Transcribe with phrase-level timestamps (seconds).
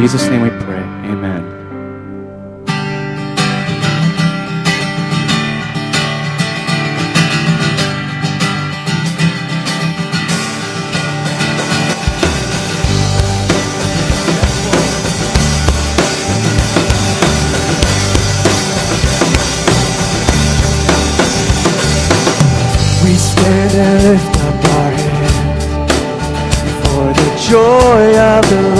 [0.00, 0.78] Jesus' name we pray.
[1.10, 1.42] Amen.
[23.02, 25.92] We stand and lift up our hands
[26.86, 28.77] for the joy of the Lord.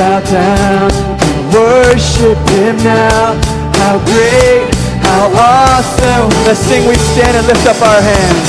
[0.00, 0.90] bow down
[1.28, 3.36] and worship him now.
[3.76, 4.64] How great,
[5.04, 6.32] how awesome.
[6.48, 8.48] Let's sing, we stand and lift up our hands.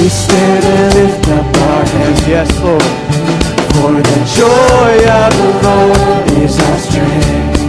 [0.00, 2.88] We stand and lift up our hands, yes, Lord.
[3.76, 7.60] For the joy of the Lord is our strength.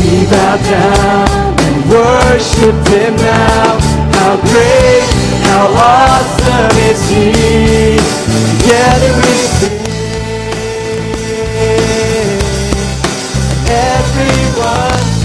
[0.00, 3.68] We bow down and worship him now.
[4.16, 5.08] How great,
[5.44, 8.00] how awesome is he.
[8.64, 9.85] Together we sing.
[14.28, 15.15] One.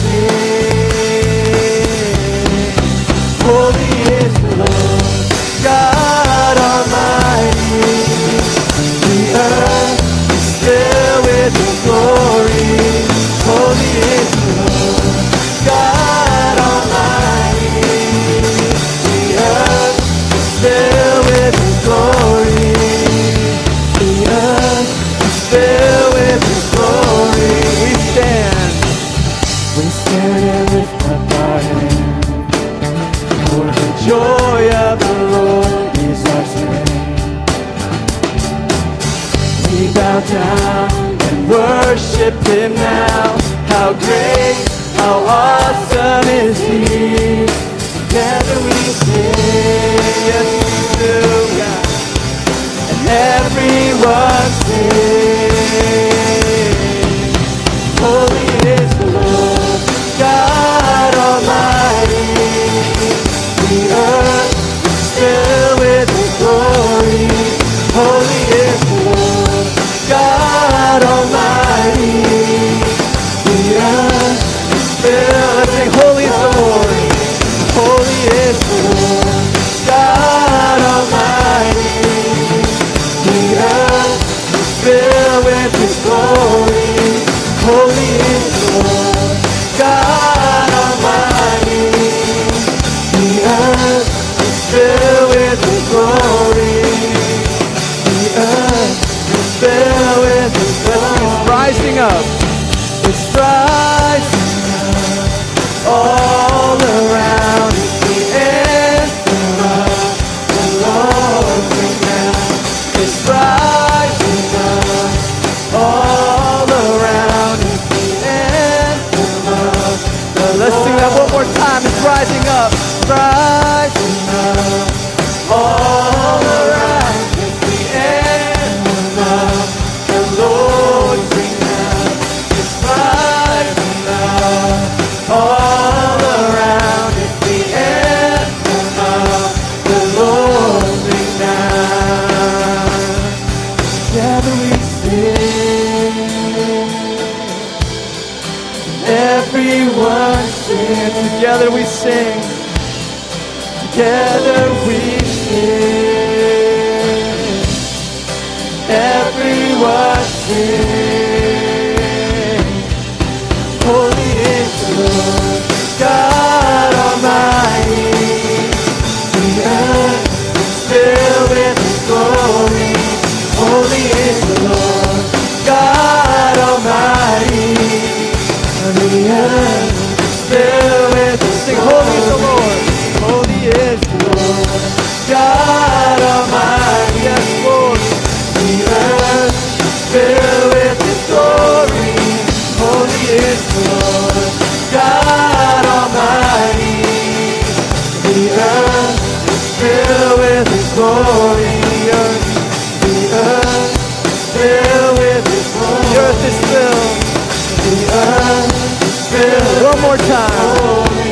[210.12, 210.52] more time.
[210.82, 211.32] Holy,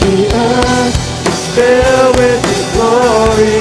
[0.00, 0.96] the earth
[1.28, 3.58] is filled with Your glory.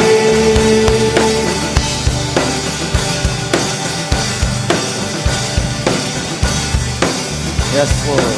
[7.73, 8.30] Yes, Lord.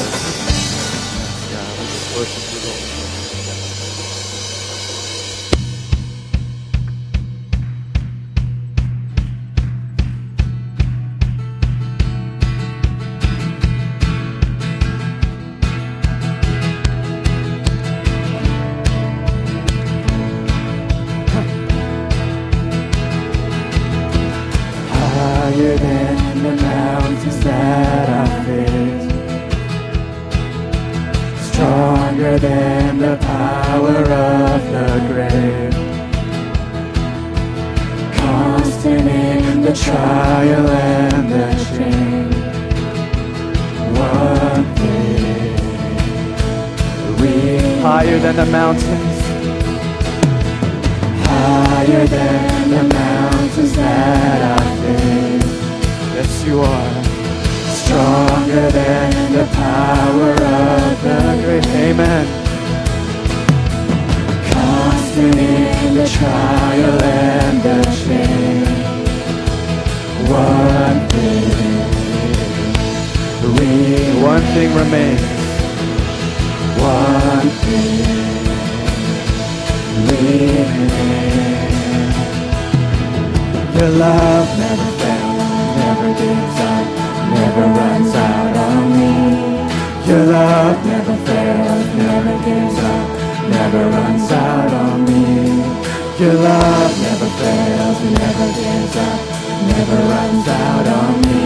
[32.44, 35.74] Than the power of the grave.
[38.18, 42.36] Constant in the trial and the change.
[43.98, 45.56] One thing
[47.22, 47.34] we
[47.82, 49.18] Higher than the mountains.
[51.30, 55.54] higher than the mountains that I face.
[56.16, 57.23] Yes, you are.
[57.86, 61.66] Stronger than the power of the grave.
[61.88, 62.26] Amen.
[64.52, 68.84] Constant in the trial and the change.
[70.30, 71.50] One thing
[73.56, 73.70] we
[74.24, 75.22] One thing remains.
[76.80, 78.00] one thing
[80.08, 80.94] remains.
[83.78, 87.03] Your love never fails, never gives up,
[87.34, 89.14] never runs out on me.
[90.08, 93.08] Your love never fails, never gives up,
[93.50, 95.24] never runs out on me.
[96.20, 99.20] Your love never fails, never gives up,
[99.74, 101.44] never runs out on me.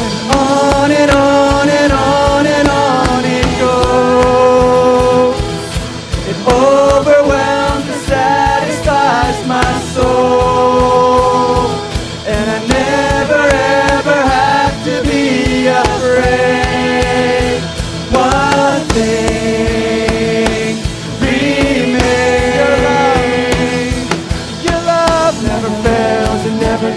[0.00, 2.31] And on and on and on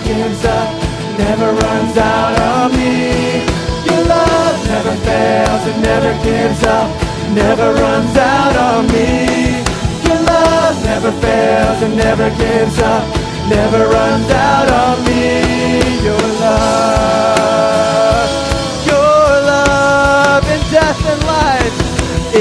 [0.06, 0.70] gives up,
[1.18, 3.42] never runs out on me.
[3.90, 6.90] Your love never fails and never gives up,
[7.34, 9.66] never runs out on me.
[10.06, 13.04] Your love never fails and never gives up,
[13.50, 15.82] never runs out on me.
[16.06, 18.30] Your love,
[18.86, 21.78] your love in death and life,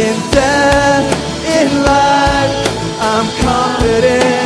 [0.05, 1.07] in death,
[1.59, 2.55] in life,
[3.01, 4.44] I'm confident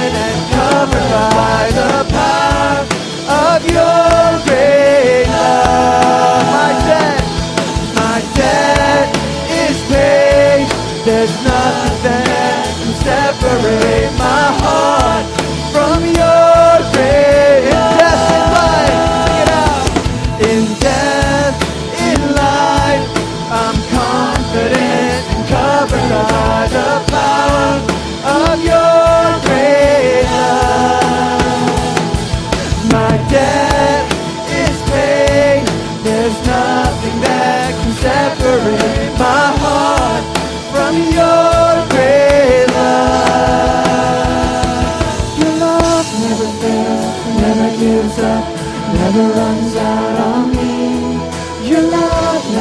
[11.09, 11.88] There's nothing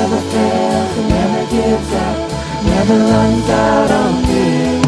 [0.10, 2.18] never fails, never gives up,
[2.64, 4.80] never runs out on me.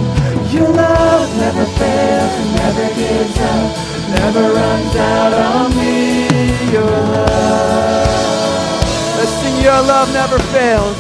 [0.54, 3.70] Your love never fails, and never gives up,
[4.16, 6.24] never runs out on me.
[6.72, 8.08] Your love.
[9.18, 10.98] Let's sing Your Love Never Fails.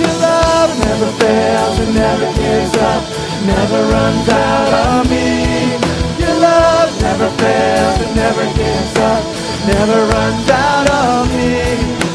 [0.00, 3.02] Your love never fails and never gives up,
[3.44, 5.76] never runs out on me.
[6.16, 9.22] Your love never fails and never gives up,
[9.68, 12.05] never runs out on me.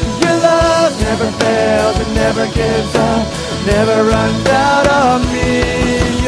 [1.12, 3.27] Never fails and never gives up,
[3.65, 6.21] never runs out on me.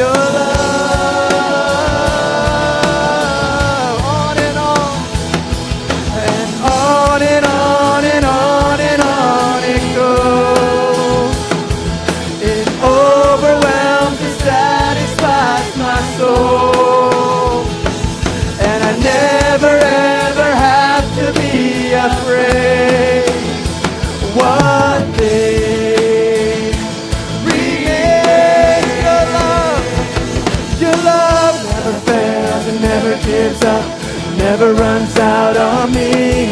[34.64, 36.46] Never runs out on me.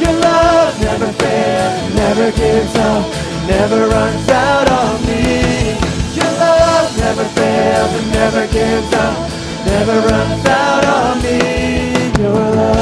[0.00, 3.04] Your love never fails, never gives up,
[3.46, 5.76] never runs out on me.
[6.16, 9.30] Your love never fails and never gives up,
[9.66, 11.38] never runs out on me.
[12.18, 12.80] Your love.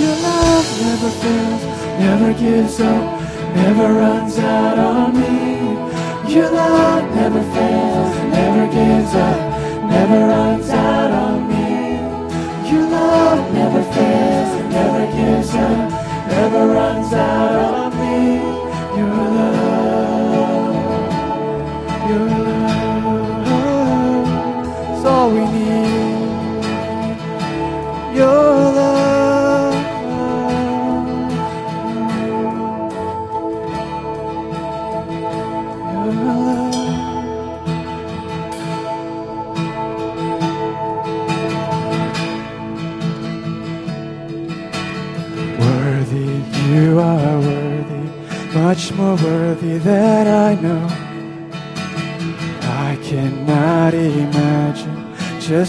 [0.00, 1.62] Your love never fails,
[2.00, 3.20] never gives up,
[3.54, 6.32] never runs out on me.
[6.34, 9.38] Your love never fails, never gives up,
[9.94, 11.64] never runs out on me.
[12.70, 15.78] Your love never fails, never gives up,
[16.28, 18.18] never runs out on me.
[18.96, 20.03] Your love,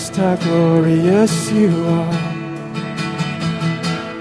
[0.06, 2.14] just how glorious you are.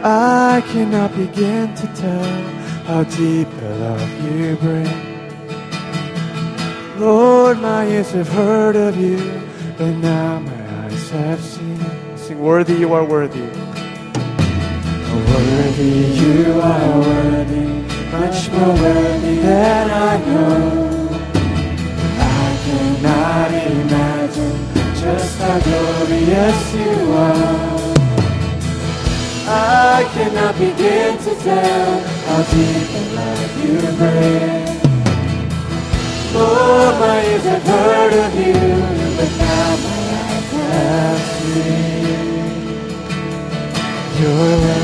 [0.02, 2.42] I cannot begin to tell
[2.84, 4.88] how deep the love you bring.
[6.98, 9.18] Lord, my ears have heard of you,
[9.76, 11.80] but now my eyes have seen.
[12.16, 13.48] Sing, worthy you are worthy.
[15.32, 17.66] Worthy you are worthy,
[18.10, 21.08] much more worthy than I know.
[22.20, 24.73] I cannot imagine
[25.04, 27.94] just how glorious you are.
[29.46, 34.64] I cannot begin to tell how deep in love you bring.
[36.32, 38.60] Lord, oh, my ears have heard of you,
[39.18, 42.24] but now my eyes have seen
[44.20, 44.83] your love.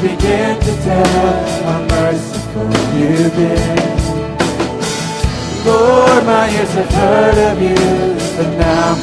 [0.00, 3.78] begin to tell how merciful you've been.
[5.66, 7.74] Lord, my ears have heard of you,
[8.36, 8.94] but now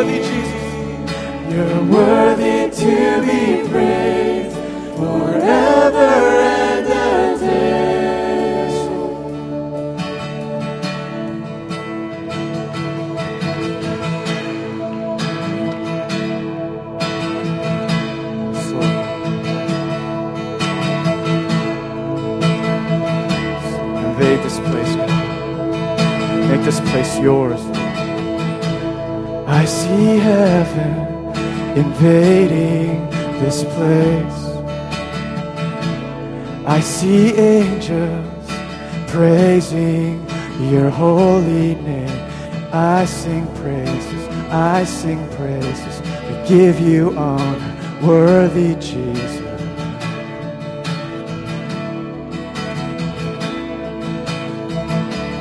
[0.00, 1.54] worthy, Jesus.
[1.54, 2.39] You're worthy.
[32.00, 34.40] invading this place.
[36.66, 38.50] I see angels
[39.10, 40.26] praising
[40.70, 42.08] your holy name.
[42.72, 46.00] I sing praises, I sing praises.
[46.26, 49.42] We give you honor, worthy Jesus.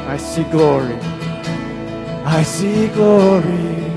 [0.10, 0.98] I see glory.
[2.26, 3.89] I see glory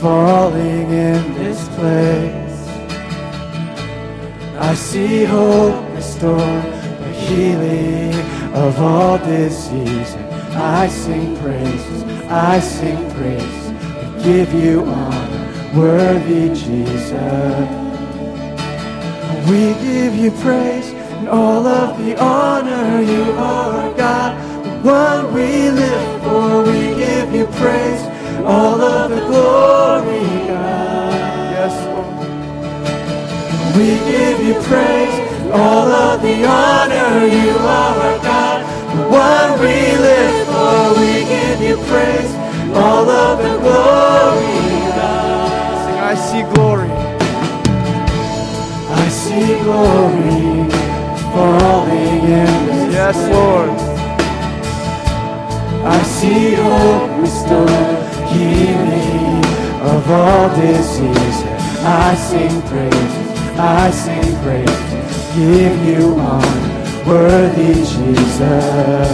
[0.00, 2.68] falling in this place.
[4.58, 8.14] I see hope restored, the healing
[8.54, 10.14] of all disease.
[10.54, 13.66] I sing praises, I sing praises.
[14.16, 17.68] We give you honor, worthy Jesus.
[19.48, 23.00] We give you praise and all of the honor.
[23.00, 24.30] You are God,
[24.64, 26.62] the one we live for.
[26.64, 28.02] We give you praise,
[28.48, 31.12] all of the glory, God.
[31.56, 32.16] Yes, Lord.
[33.76, 35.16] We give you praise,
[35.52, 37.26] all of the honor.
[37.26, 38.60] You are our God,
[38.96, 39.76] the one we
[40.08, 41.00] live for.
[41.00, 42.32] We give you praise,
[42.74, 44.58] all of the glory,
[44.96, 45.84] God.
[45.84, 46.90] Sing, I see glory.
[48.90, 50.70] I see glory
[51.34, 53.70] falling in Yes, Lord.
[55.84, 59.44] I see hope restored, healing
[59.82, 61.38] of all disease.
[61.80, 69.10] I sing praises, I sing praises, give you honor, worthy Jesus.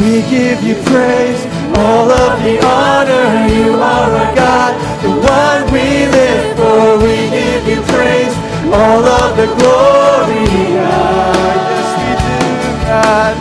[0.00, 1.44] We give you praise,
[1.76, 3.48] all of the honor.
[3.52, 6.98] You are our God, the one we live for.
[7.04, 8.34] We give you praise,
[8.72, 11.56] all of the glory, God.
[11.70, 12.40] Yes, we do,
[12.88, 13.34] God.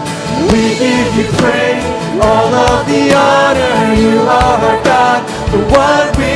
[0.52, 1.88] We give you praise,
[2.21, 3.93] all of the honor.
[3.95, 6.29] You are God, the one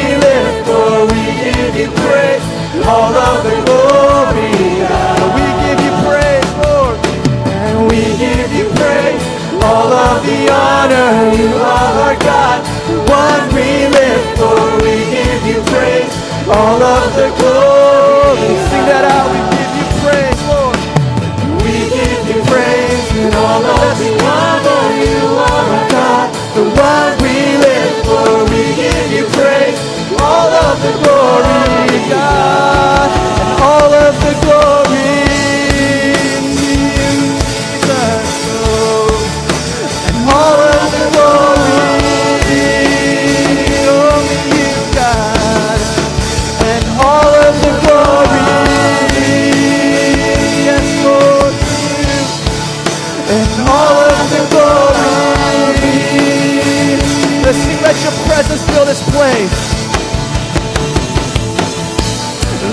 [59.34, 59.62] place.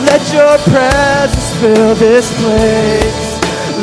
[0.08, 3.28] Let your presence fill this place.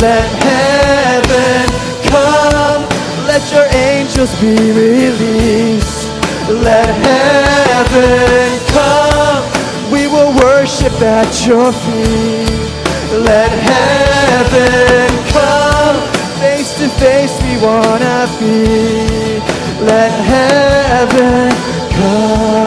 [0.01, 1.65] Let heaven
[2.11, 2.81] come.
[3.25, 6.07] Let your angels be released.
[6.49, 9.43] Let heaven come.
[9.91, 12.67] We will worship at your feet.
[13.29, 15.97] Let heaven come.
[16.41, 19.39] Face to face we wanna be.
[19.89, 21.51] Let heaven
[21.97, 22.66] come.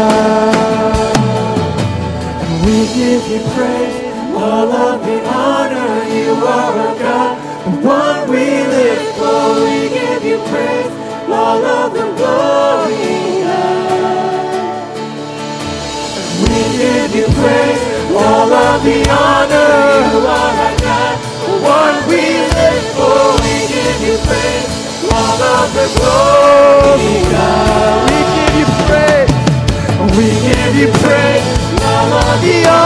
[2.80, 6.08] We give you praise, all of the honor.
[6.08, 9.60] You are our God, the one we live for.
[9.64, 10.90] We give you praise,
[11.28, 13.44] all of the glory.
[16.40, 17.82] We give you praise,
[18.16, 19.72] all of the honor.
[20.00, 23.36] You are our God, the one we live for.
[23.44, 24.68] We give you praise,
[25.04, 27.30] all of the glory.
[27.30, 28.09] God.
[32.42, 32.79] All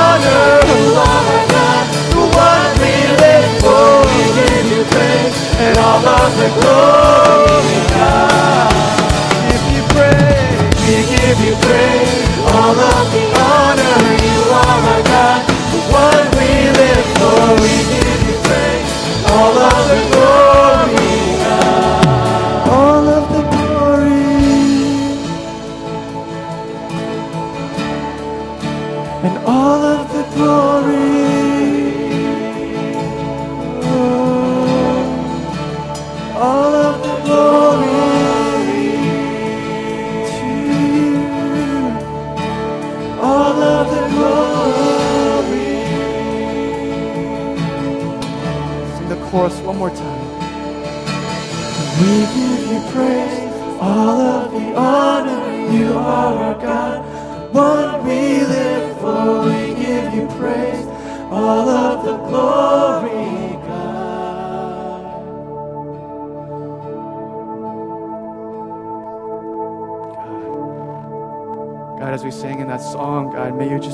[49.84, 50.28] more time.
[52.00, 55.72] We give you praise, all of the honor.
[55.72, 57.04] You are our God,
[57.52, 59.44] one we live for.
[59.44, 60.86] We give you praise,
[61.30, 65.04] all of the glory, God.
[72.00, 73.92] God, as we sang in that song, God, may you just